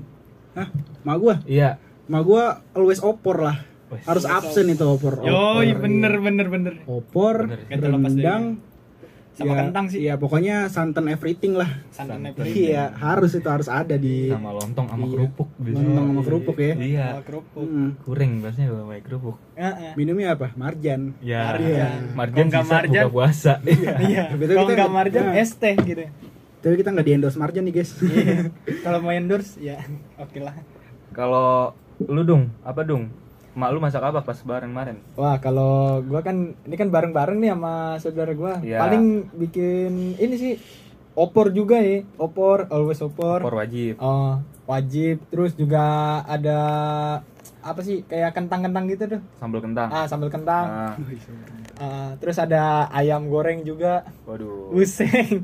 [0.55, 0.71] Hah?
[1.03, 1.35] Mak gua?
[1.43, 1.83] Iya.
[2.07, 3.59] Mak gua always opor lah.
[3.87, 4.03] Wes.
[4.03, 5.19] Harus absen itu opor.
[5.21, 5.31] Yoi,
[5.69, 6.21] Opor, bener iya.
[6.21, 6.75] bener bener.
[6.85, 7.67] Opor, Bener.
[7.69, 8.59] Rendang,
[9.31, 9.99] Sama ya, kentang sih.
[10.01, 11.69] Iya, pokoknya santan everything lah.
[11.93, 12.73] Santan everything.
[12.73, 15.13] Iya, harus itu harus ada di sama lontong sama Iya.
[15.13, 15.85] kerupuk biasanya.
[15.85, 16.73] lontong sama kerupuk ya.
[16.75, 17.07] Iya.
[17.13, 17.67] Sama kerupuk.
[17.69, 17.91] Hmm.
[18.01, 19.37] Kuring biasanya kalau pakai kerupuk.
[19.55, 19.93] Heeh.
[19.93, 20.49] Minumnya apa?
[20.57, 21.01] Marjan.
[21.21, 21.43] Ya.
[21.53, 22.01] Marjan.
[22.17, 23.53] Marjan Kalau nggak sisa marjan- buka puasa.
[24.09, 24.23] Iya.
[24.31, 25.35] Kalau kita nggak nggak- marjan, nah.
[25.37, 26.05] es teh gitu.
[26.61, 27.91] Tapi kita nggak di endorse Marjan nih guys.
[28.01, 28.51] Iya.
[28.85, 29.79] Kalau mau endorse, ya
[30.23, 30.57] oke lah.
[31.13, 33.09] Kalau lu dong, apa dong?
[33.57, 34.97] Mak lu masak apa pas lebaran kemarin?
[35.17, 38.61] Wah, kalau gua kan ini kan bareng-bareng nih sama saudara gua.
[38.61, 38.85] Iya.
[38.85, 40.53] Paling bikin ini sih
[41.17, 42.05] opor juga ya.
[42.21, 43.41] Opor, always opor.
[43.41, 43.97] Opor wajib.
[43.97, 45.25] Oh, wajib.
[45.33, 45.81] Terus juga
[46.29, 46.61] ada
[47.65, 49.21] apa sih kayak kentang-kentang gitu tuh.
[49.41, 49.89] Sambal kentang.
[49.89, 50.93] Ah, sambal kentang.
[51.81, 54.05] Ah, terus ada ayam goreng juga.
[54.29, 54.69] waduh.
[54.77, 55.41] Useng.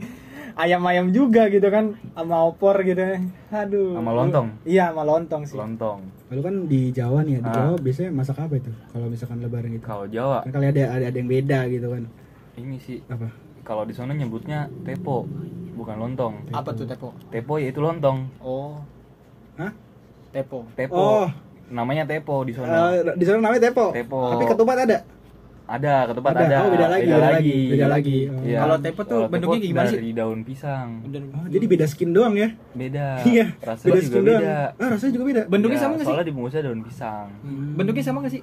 [0.54, 3.00] Ayam-ayam juga gitu kan sama opor gitu.
[3.48, 3.94] Aduh.
[3.94, 4.46] Sama lontong?
[4.62, 5.56] Iya, sama lontong sih.
[5.56, 5.98] Lontong.
[6.28, 7.54] Lalu kan di Jawa nih ya, di Ah.
[7.54, 8.72] Jawa biasanya masak apa itu?
[8.88, 9.84] Kalau misalkan lebaran gitu.
[9.84, 12.04] Kalau Jawa Kan kali ada, ada ada yang beda gitu kan.
[12.52, 13.32] ini sih Apa?
[13.62, 15.24] kalau di sana nyebutnya tepo,
[15.72, 16.34] bukan lontong.
[16.50, 17.16] Apa tuh tepo?
[17.28, 18.28] Tepo yaitu lontong.
[18.38, 18.76] Oh,
[19.56, 19.72] Hah?
[20.30, 20.68] tepo.
[20.72, 20.96] Tepo.
[20.96, 21.28] Oh,
[21.68, 22.92] Namanya tepo di sana.
[22.92, 23.88] eh, di sana namanya tepo.
[23.90, 24.36] Tepo.
[24.36, 24.98] Tapi ketupat ada.
[25.64, 26.44] Ada, ketupat ada.
[26.44, 26.56] ada.
[26.58, 28.18] Oh, beda lagi, beda lagi, beda lagi.
[28.26, 28.42] Oh.
[28.42, 28.58] Iya.
[28.60, 29.96] Kalau tepo tuh Kalau bentuknya gimana sih?
[29.96, 30.88] Dari daun pisang.
[31.32, 32.48] Oh, jadi beda skin doang ya?
[32.72, 33.06] Beda.
[33.28, 33.46] Iya.
[33.58, 34.42] Rasanya beda juga skin doang.
[34.42, 34.56] beda.
[34.74, 35.42] Ah, rasanya juga beda.
[35.46, 36.08] Bentuknya Iya, sama nggak sih?
[36.08, 37.26] Soalnya dibungkusnya daun pisang.
[37.72, 38.42] Bentuknya sama gak sih?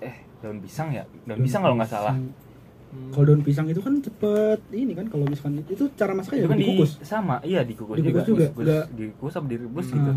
[0.00, 1.02] Eh, daun pisang ya?
[1.24, 2.14] Daun pisang kalau nggak salah.
[2.14, 3.10] Hmm.
[3.10, 6.50] Kalau daun pisang itu kan cepet ini kan kalau misalkan itu cara masaknya itu ya
[6.50, 6.90] kan di, dikukus.
[7.00, 9.94] sama iya dikukus, Dikukus juga, juga, Dikukus, nggak- dikukus apa direbus Hmm.
[9.94, 10.12] gitu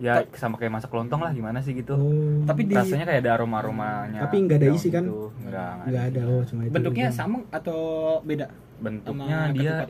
[0.00, 2.40] ya sama kayak masak lontong lah gimana sih gitu Oh.
[2.42, 5.04] Tapi di rasanya kayak ada aroma aromanya Tapi nggak ada isi kan?
[5.04, 6.72] enggak nggak ada oh cuma itu.
[6.72, 7.14] bentuknya doang.
[7.14, 7.80] sama atau
[8.22, 8.46] beda?
[8.78, 9.88] bentuknya sama dia ketupat?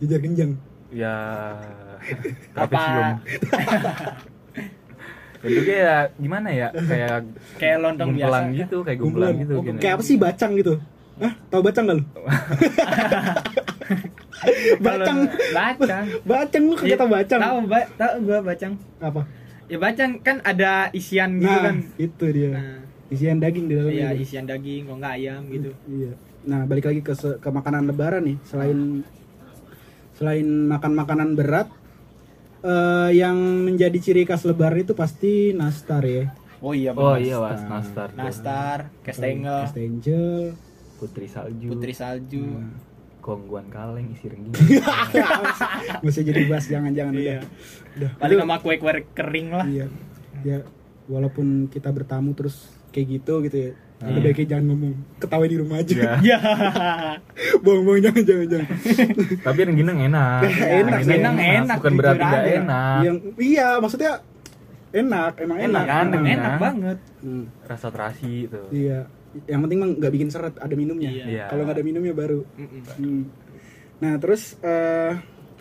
[0.00, 0.50] Jejar genjang.
[0.90, 1.14] ya
[2.58, 2.80] Apa?
[5.42, 7.16] bentuknya ya gimana ya kayak
[7.56, 8.38] Kayak lontong biasa.
[8.56, 9.76] gitu kayak gumpelan gitu Oh, gini.
[9.76, 10.74] Kayak apa sih bacang gitu?
[11.14, 11.30] Hah?
[11.46, 12.02] Tahu bacang gak lu?
[14.80, 15.18] bacang.
[15.52, 16.04] Bacang.
[16.24, 17.38] Bacang lu kagak tahu bacang.
[17.38, 18.72] Tahu, ba- tahu gua bacang.
[18.98, 19.20] Apa?
[19.72, 21.76] Ya bacang kan ada isian gitu Nah, kan.
[21.96, 22.50] itu dia.
[22.52, 23.92] Nah, Isian daging di dalamnya.
[23.94, 24.22] iya gitu.
[24.22, 25.70] isian daging, kok nggak ayam gitu.
[25.86, 26.12] Iya.
[26.42, 28.36] Nah, balik lagi ke ke makanan lebaran nih.
[28.42, 29.00] Selain
[30.12, 31.68] selain makan makanan berat
[32.62, 36.28] eh, yang menjadi ciri khas lebaran itu pasti nastar ya.
[36.60, 37.18] Oh iya oh benar.
[37.18, 38.08] iya was nastar.
[38.14, 40.54] Nastar, Kastengel, Kastengel.
[40.94, 42.44] putri salju Putri Salju.
[42.44, 42.91] Nah.
[43.22, 44.82] Kongguan kaleng isi rengginang
[46.04, 47.22] Masih jadi bahas jangan-jangan Iya.
[47.22, 47.40] udah.
[47.94, 48.10] Udah.
[48.18, 49.64] Paling sama kue-kue kering lah.
[49.64, 49.86] Iya.
[50.42, 50.58] Ya
[51.04, 53.72] walaupun kita bertamu terus kayak gitu gitu ya.
[54.02, 54.10] Hmm.
[54.10, 56.18] Lebih baiknya jangan ngomong, ketawa di rumah aja.
[56.20, 56.38] ya.
[57.62, 58.68] Bohong-bohong jangan jangan jangan.
[59.46, 62.58] tapi rengginang enak Enak, rengginang enak, bukan berarti jujur nggak aja.
[62.58, 64.12] enak Yang iya, maksudnya
[64.92, 65.70] enak, emang enak.
[65.78, 66.18] Enak kan, Hmm.
[66.18, 66.34] enak.
[66.34, 66.98] Enak banget.
[67.22, 67.44] Hmm.
[67.62, 69.06] rasa terasi itu Iya.
[69.44, 71.08] Yang penting mah nggak bikin seret, ada minumnya.
[71.08, 71.24] Iya.
[71.26, 71.44] Iya.
[71.48, 72.40] Kalau nggak ada minumnya baru.
[72.54, 72.80] Mm-mm.
[72.94, 73.22] Hmm.
[73.98, 75.12] Nah terus eh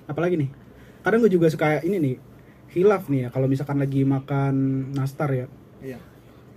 [0.04, 0.50] apa lagi nih?
[1.02, 2.16] Kadang gue juga suka ini nih,
[2.70, 3.30] hilaf nih ya.
[3.30, 4.54] Kalau misalkan lagi makan
[4.92, 5.46] nastar ya,
[5.80, 5.98] Iya.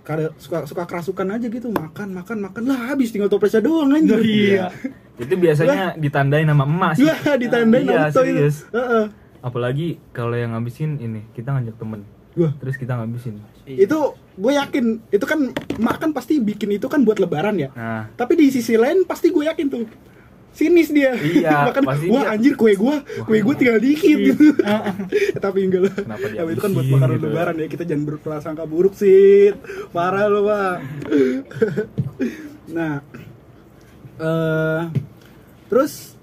[0.01, 4.21] kadang suka suka kerasukan aja gitu, makan makan makan lah habis tinggal toplesnya doang anjir.
[4.21, 4.69] Iya.
[5.15, 8.35] itu biasanya ditandain sama emas sih Lah ditandain Iya, auto itu.
[8.35, 8.57] serius.
[8.69, 9.05] Heeh.
[9.41, 12.03] apalagi kalau yang ngabisin ini kita ngajak temen
[12.35, 12.51] Wah.
[12.59, 13.87] terus kita ngabisin Iya.
[13.87, 15.41] Itu gue yakin itu kan
[15.79, 17.71] mak kan pasti bikin itu kan buat lebaran ya.
[17.71, 19.87] nah Tapi di sisi lain pasti gue yakin tuh
[20.55, 21.19] sinis dia.
[21.19, 24.55] Iya, Makan, pasti wah dia- anjir kue gue, kue gue tinggal dikit gitu.
[25.45, 25.95] Tapi enggak lah.
[26.15, 27.31] Tapi itu kan buat makanan gitu ya?
[27.31, 27.67] lebaran ya.
[27.67, 29.51] Kita jangan berprasangka buruk sih.
[29.91, 30.75] Parah lo, Pak.
[32.77, 33.03] nah,
[34.15, 34.81] eh
[35.67, 36.15] terus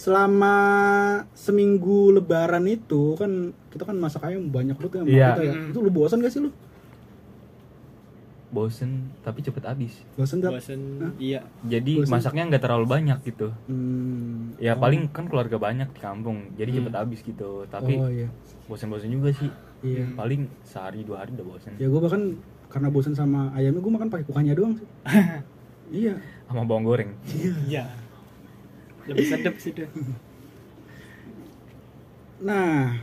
[0.00, 0.56] selama
[1.36, 3.30] seminggu lebaran itu kan
[3.68, 5.28] kita kan masak ayam banyak banget ya sama Iya.
[5.30, 5.52] kita ya.
[5.54, 5.68] Mm.
[5.68, 6.50] Itu lu bosan gak sih lu?
[8.50, 8.90] bosen
[9.22, 10.50] tapi cepet habis Bosan gak?
[10.50, 10.80] Bosen.
[10.98, 11.12] Hah?
[11.16, 11.40] Iya.
[11.62, 12.10] jadi Bosen.
[12.10, 14.58] masaknya nggak terlalu banyak gitu Hmm.
[14.58, 14.82] ya Oh.
[14.82, 16.78] paling kan keluarga banyak di kampung jadi Hmm.
[16.82, 18.26] cepet habis gitu tapi Oh iya.
[18.66, 19.46] bosen-bosen juga sih
[19.80, 20.02] Iya.
[20.12, 22.34] paling sehari dua hari udah bosen Ya gue bahkan
[22.66, 24.86] karena bosan sama ayamnya gue makan pakai kuahnya doang sih.
[26.02, 26.18] iya.
[26.44, 27.14] sama bawang goreng
[27.62, 27.86] Iya.
[29.10, 29.90] Lebih sedap sih deh.
[32.40, 32.96] Nah,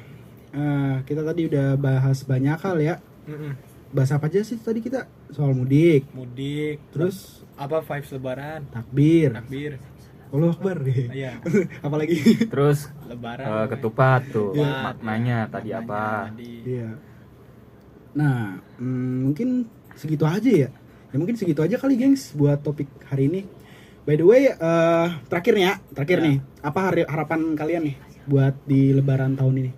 [0.50, 2.96] eh, kita tadi udah bahas banyak hal ya.
[3.28, 3.54] Mm-mm.
[3.88, 5.06] Bahas apa aja sih tadi kita?
[5.30, 6.80] Soal mudik, Mudik.
[6.90, 8.62] terus apa vibes lebaran?
[8.72, 9.32] takbir.
[9.34, 9.74] Takbir.
[10.28, 10.78] Allah Akbar.
[10.84, 11.40] Iya.
[11.86, 12.20] Apalagi?
[12.52, 13.48] terus Lebaran.
[13.48, 14.72] eh, ketupat tuh Iya.
[14.84, 16.54] maknanya tadi Maknanya apa tadi.
[16.66, 16.90] Iya.
[18.12, 18.40] Nah,
[18.76, 19.50] mm, mungkin
[19.94, 20.70] segitu aja ya.
[21.08, 23.42] Ya mungkin segitu aja kali, gengs, buat topik hari ini.
[24.08, 26.26] By the way, eh terakhir nih ya, terakhir Ya.
[26.32, 26.80] nih, apa
[27.12, 29.72] harapan kalian nih buat di Lebaran tahun ini?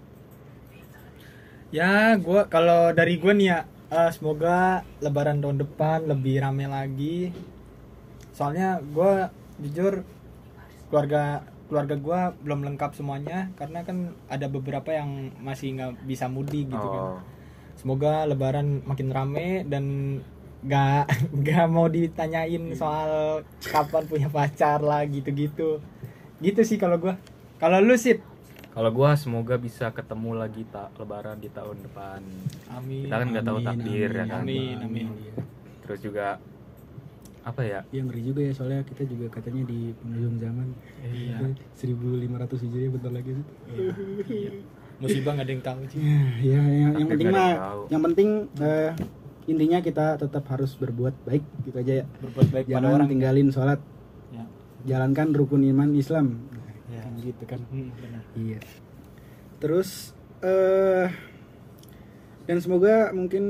[1.73, 7.33] Ya, gua kalau dari gua nih ya, eh, semoga lebaran tahun depan lebih rame lagi.
[8.29, 10.05] Soalnya gua jujur
[10.93, 16.69] keluarga keluarga gua belum lengkap semuanya karena kan ada beberapa yang masih nggak bisa mudik
[16.69, 17.17] gitu kan.
[17.17, 17.21] oh
[17.81, 19.85] Semoga lebaran makin rame dan
[20.59, 21.03] nggak
[21.43, 25.79] nggak mau ditanyain soal kapan punya pacar lah gitu-gitu.
[26.39, 27.15] Gitu sih kalau gua.
[27.59, 28.15] Kalau lu sih,
[28.71, 32.21] kalau gua semoga bisa ketemu lagi tak lebaran di tahun depan
[32.71, 33.03] amin.
[33.09, 35.07] kita kan nggak tahu Amin, takdir ya amin, kan Amin, amin.
[35.83, 36.39] terus juga
[37.39, 40.67] apa ya Yang ngeri juga ya soalnya kita juga katanya di penghujung zaman.
[41.01, 41.37] Iya.
[41.71, 43.31] 1500 Hijriah bentar lagi.
[43.73, 44.51] Iya.
[44.99, 45.99] Musibah nggak ada yang tahu sih.
[46.03, 47.81] Ya, ya yang, yang penting mah yang tahu.
[47.87, 48.91] yang penting eh,
[49.49, 52.05] intinya kita tetap harus berbuat baik gitu aja ya.
[52.19, 53.07] Berbuat baik pada Jangan orang.
[53.07, 53.79] tinggalin sholat,
[54.29, 54.43] Ya.
[54.85, 56.45] jalankan rukun iman Islam.
[56.87, 57.01] Ya.
[57.01, 57.59] Kan gitu kan.
[57.67, 58.23] Hmm, benar.
[58.33, 58.59] Iya.
[59.59, 61.09] Terus eh
[62.45, 63.43] dan semoga mungkin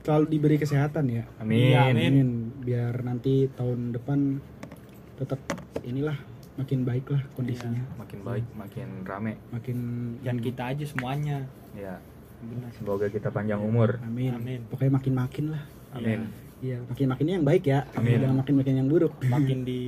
[0.00, 1.24] selalu diberi kesehatan ya.
[1.36, 2.12] amin, Iya, amin.
[2.12, 2.30] Amin.
[2.60, 4.38] Biar nanti tahun depan
[5.14, 5.40] tetap
[5.82, 6.16] inilah
[6.54, 7.82] makin baik lah kondisinya.
[7.96, 9.76] makin baik makin rame Makin
[10.20, 11.48] Dan kita aja semuanya.
[11.74, 11.98] ya
[12.46, 12.70] Benar.
[12.72, 14.32] semoga kita panjang umur Amin.
[14.32, 14.60] Amin.
[14.68, 15.62] Pokoknya makin-makin lah.
[15.92, 16.28] amin
[16.58, 17.84] Iya, makin-makinnya yang baik ya.
[17.92, 18.16] Amin.
[18.18, 19.12] Jangan makin-makin yang buruk.
[19.28, 19.82] Makin di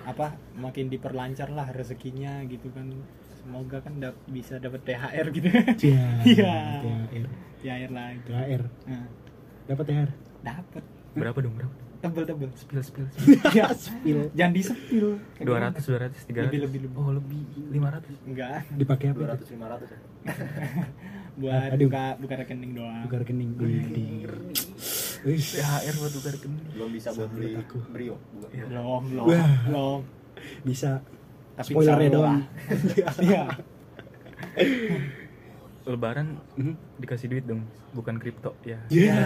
[0.00, 0.32] apa?
[0.54, 2.88] Makin diperlancar lah rezekinya gitu kan.
[3.36, 5.44] Semoga kan dap- bisa dapat THR gitu.
[5.84, 6.08] Iya.
[6.30, 6.56] Iya.
[6.80, 7.26] THR.
[7.60, 8.18] THR lagi.
[8.24, 8.62] THR.
[8.88, 9.04] Nah,
[9.66, 10.10] Dapat THR.
[10.40, 13.06] dapat berapa dong berapa tebel tebel Spill spill.
[13.56, 14.28] ya Spill.
[14.32, 16.96] jangan disepil Dua ratus dua ratus tiga Lebih, lebih, lebih.
[16.96, 18.12] Oh lebih lima ratus.
[18.24, 19.36] enggak Dipakai apa?
[19.36, 19.98] 200 500 ya.
[21.36, 21.86] Buat Aduh.
[21.86, 23.50] buka buka rekening doang Buka rekening.
[23.56, 24.30] Widih.
[25.24, 25.40] Wih.
[25.40, 26.62] THR buat tukar rekening.
[26.72, 27.78] Belum bisa buat beli aku.
[27.88, 28.48] brio juga.
[28.64, 29.50] belum belum Wah.
[29.66, 30.00] belum
[30.62, 31.02] Bisa.
[31.54, 32.40] tapi Spoilernya doang.
[33.20, 33.42] Iya.
[35.84, 36.74] Lebaran Mhm.
[36.96, 37.60] dikasih duit dong,
[37.92, 38.80] bukan kripto ya.
[38.88, 39.20] Iya.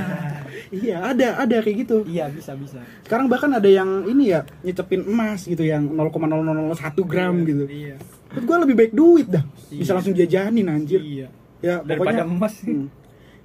[0.69, 2.03] Iya, ada ada kayak gitu.
[2.05, 7.37] iya bisa bisa Sekarang bahkan ada yang ini ya nyecepin emas gitu yang 0,0001 gram
[7.43, 7.63] gitu.
[7.65, 7.95] iya
[8.29, 9.47] Menurut gua lebih baik duit dah.
[9.69, 9.95] Bisa Iya.
[9.95, 10.99] langsung jajanin anjir.
[11.01, 12.25] iya Ya daripada pokoknya.
[12.25, 12.87] emas Hmm.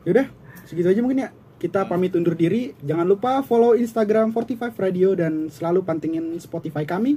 [0.03, 0.27] Yaudah,
[0.67, 1.29] segitu aja mungkin ya.
[1.57, 2.75] Kita pamit undur diri.
[2.83, 7.15] Jangan lupa follow Instagram 45 Radio dan selalu pantingin Spotify kami.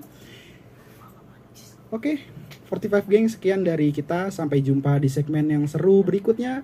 [1.90, 2.22] Oke,
[2.70, 4.30] 45 Gang sekian dari kita.
[4.30, 6.62] Sampai jumpa di segmen yang seru berikutnya.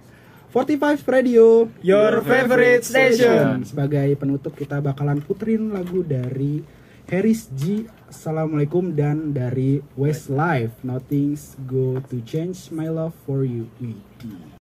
[0.52, 3.64] 45 Radio, Your favorite station.
[3.64, 6.60] Sebagai penutup kita bakalan puterin lagu dari
[7.08, 7.88] Harris G.
[8.12, 10.76] Assalamualaikum dan dari Westlife.
[10.84, 13.72] Nothing's go to change my love for you.
[14.22, 14.61] Hmm.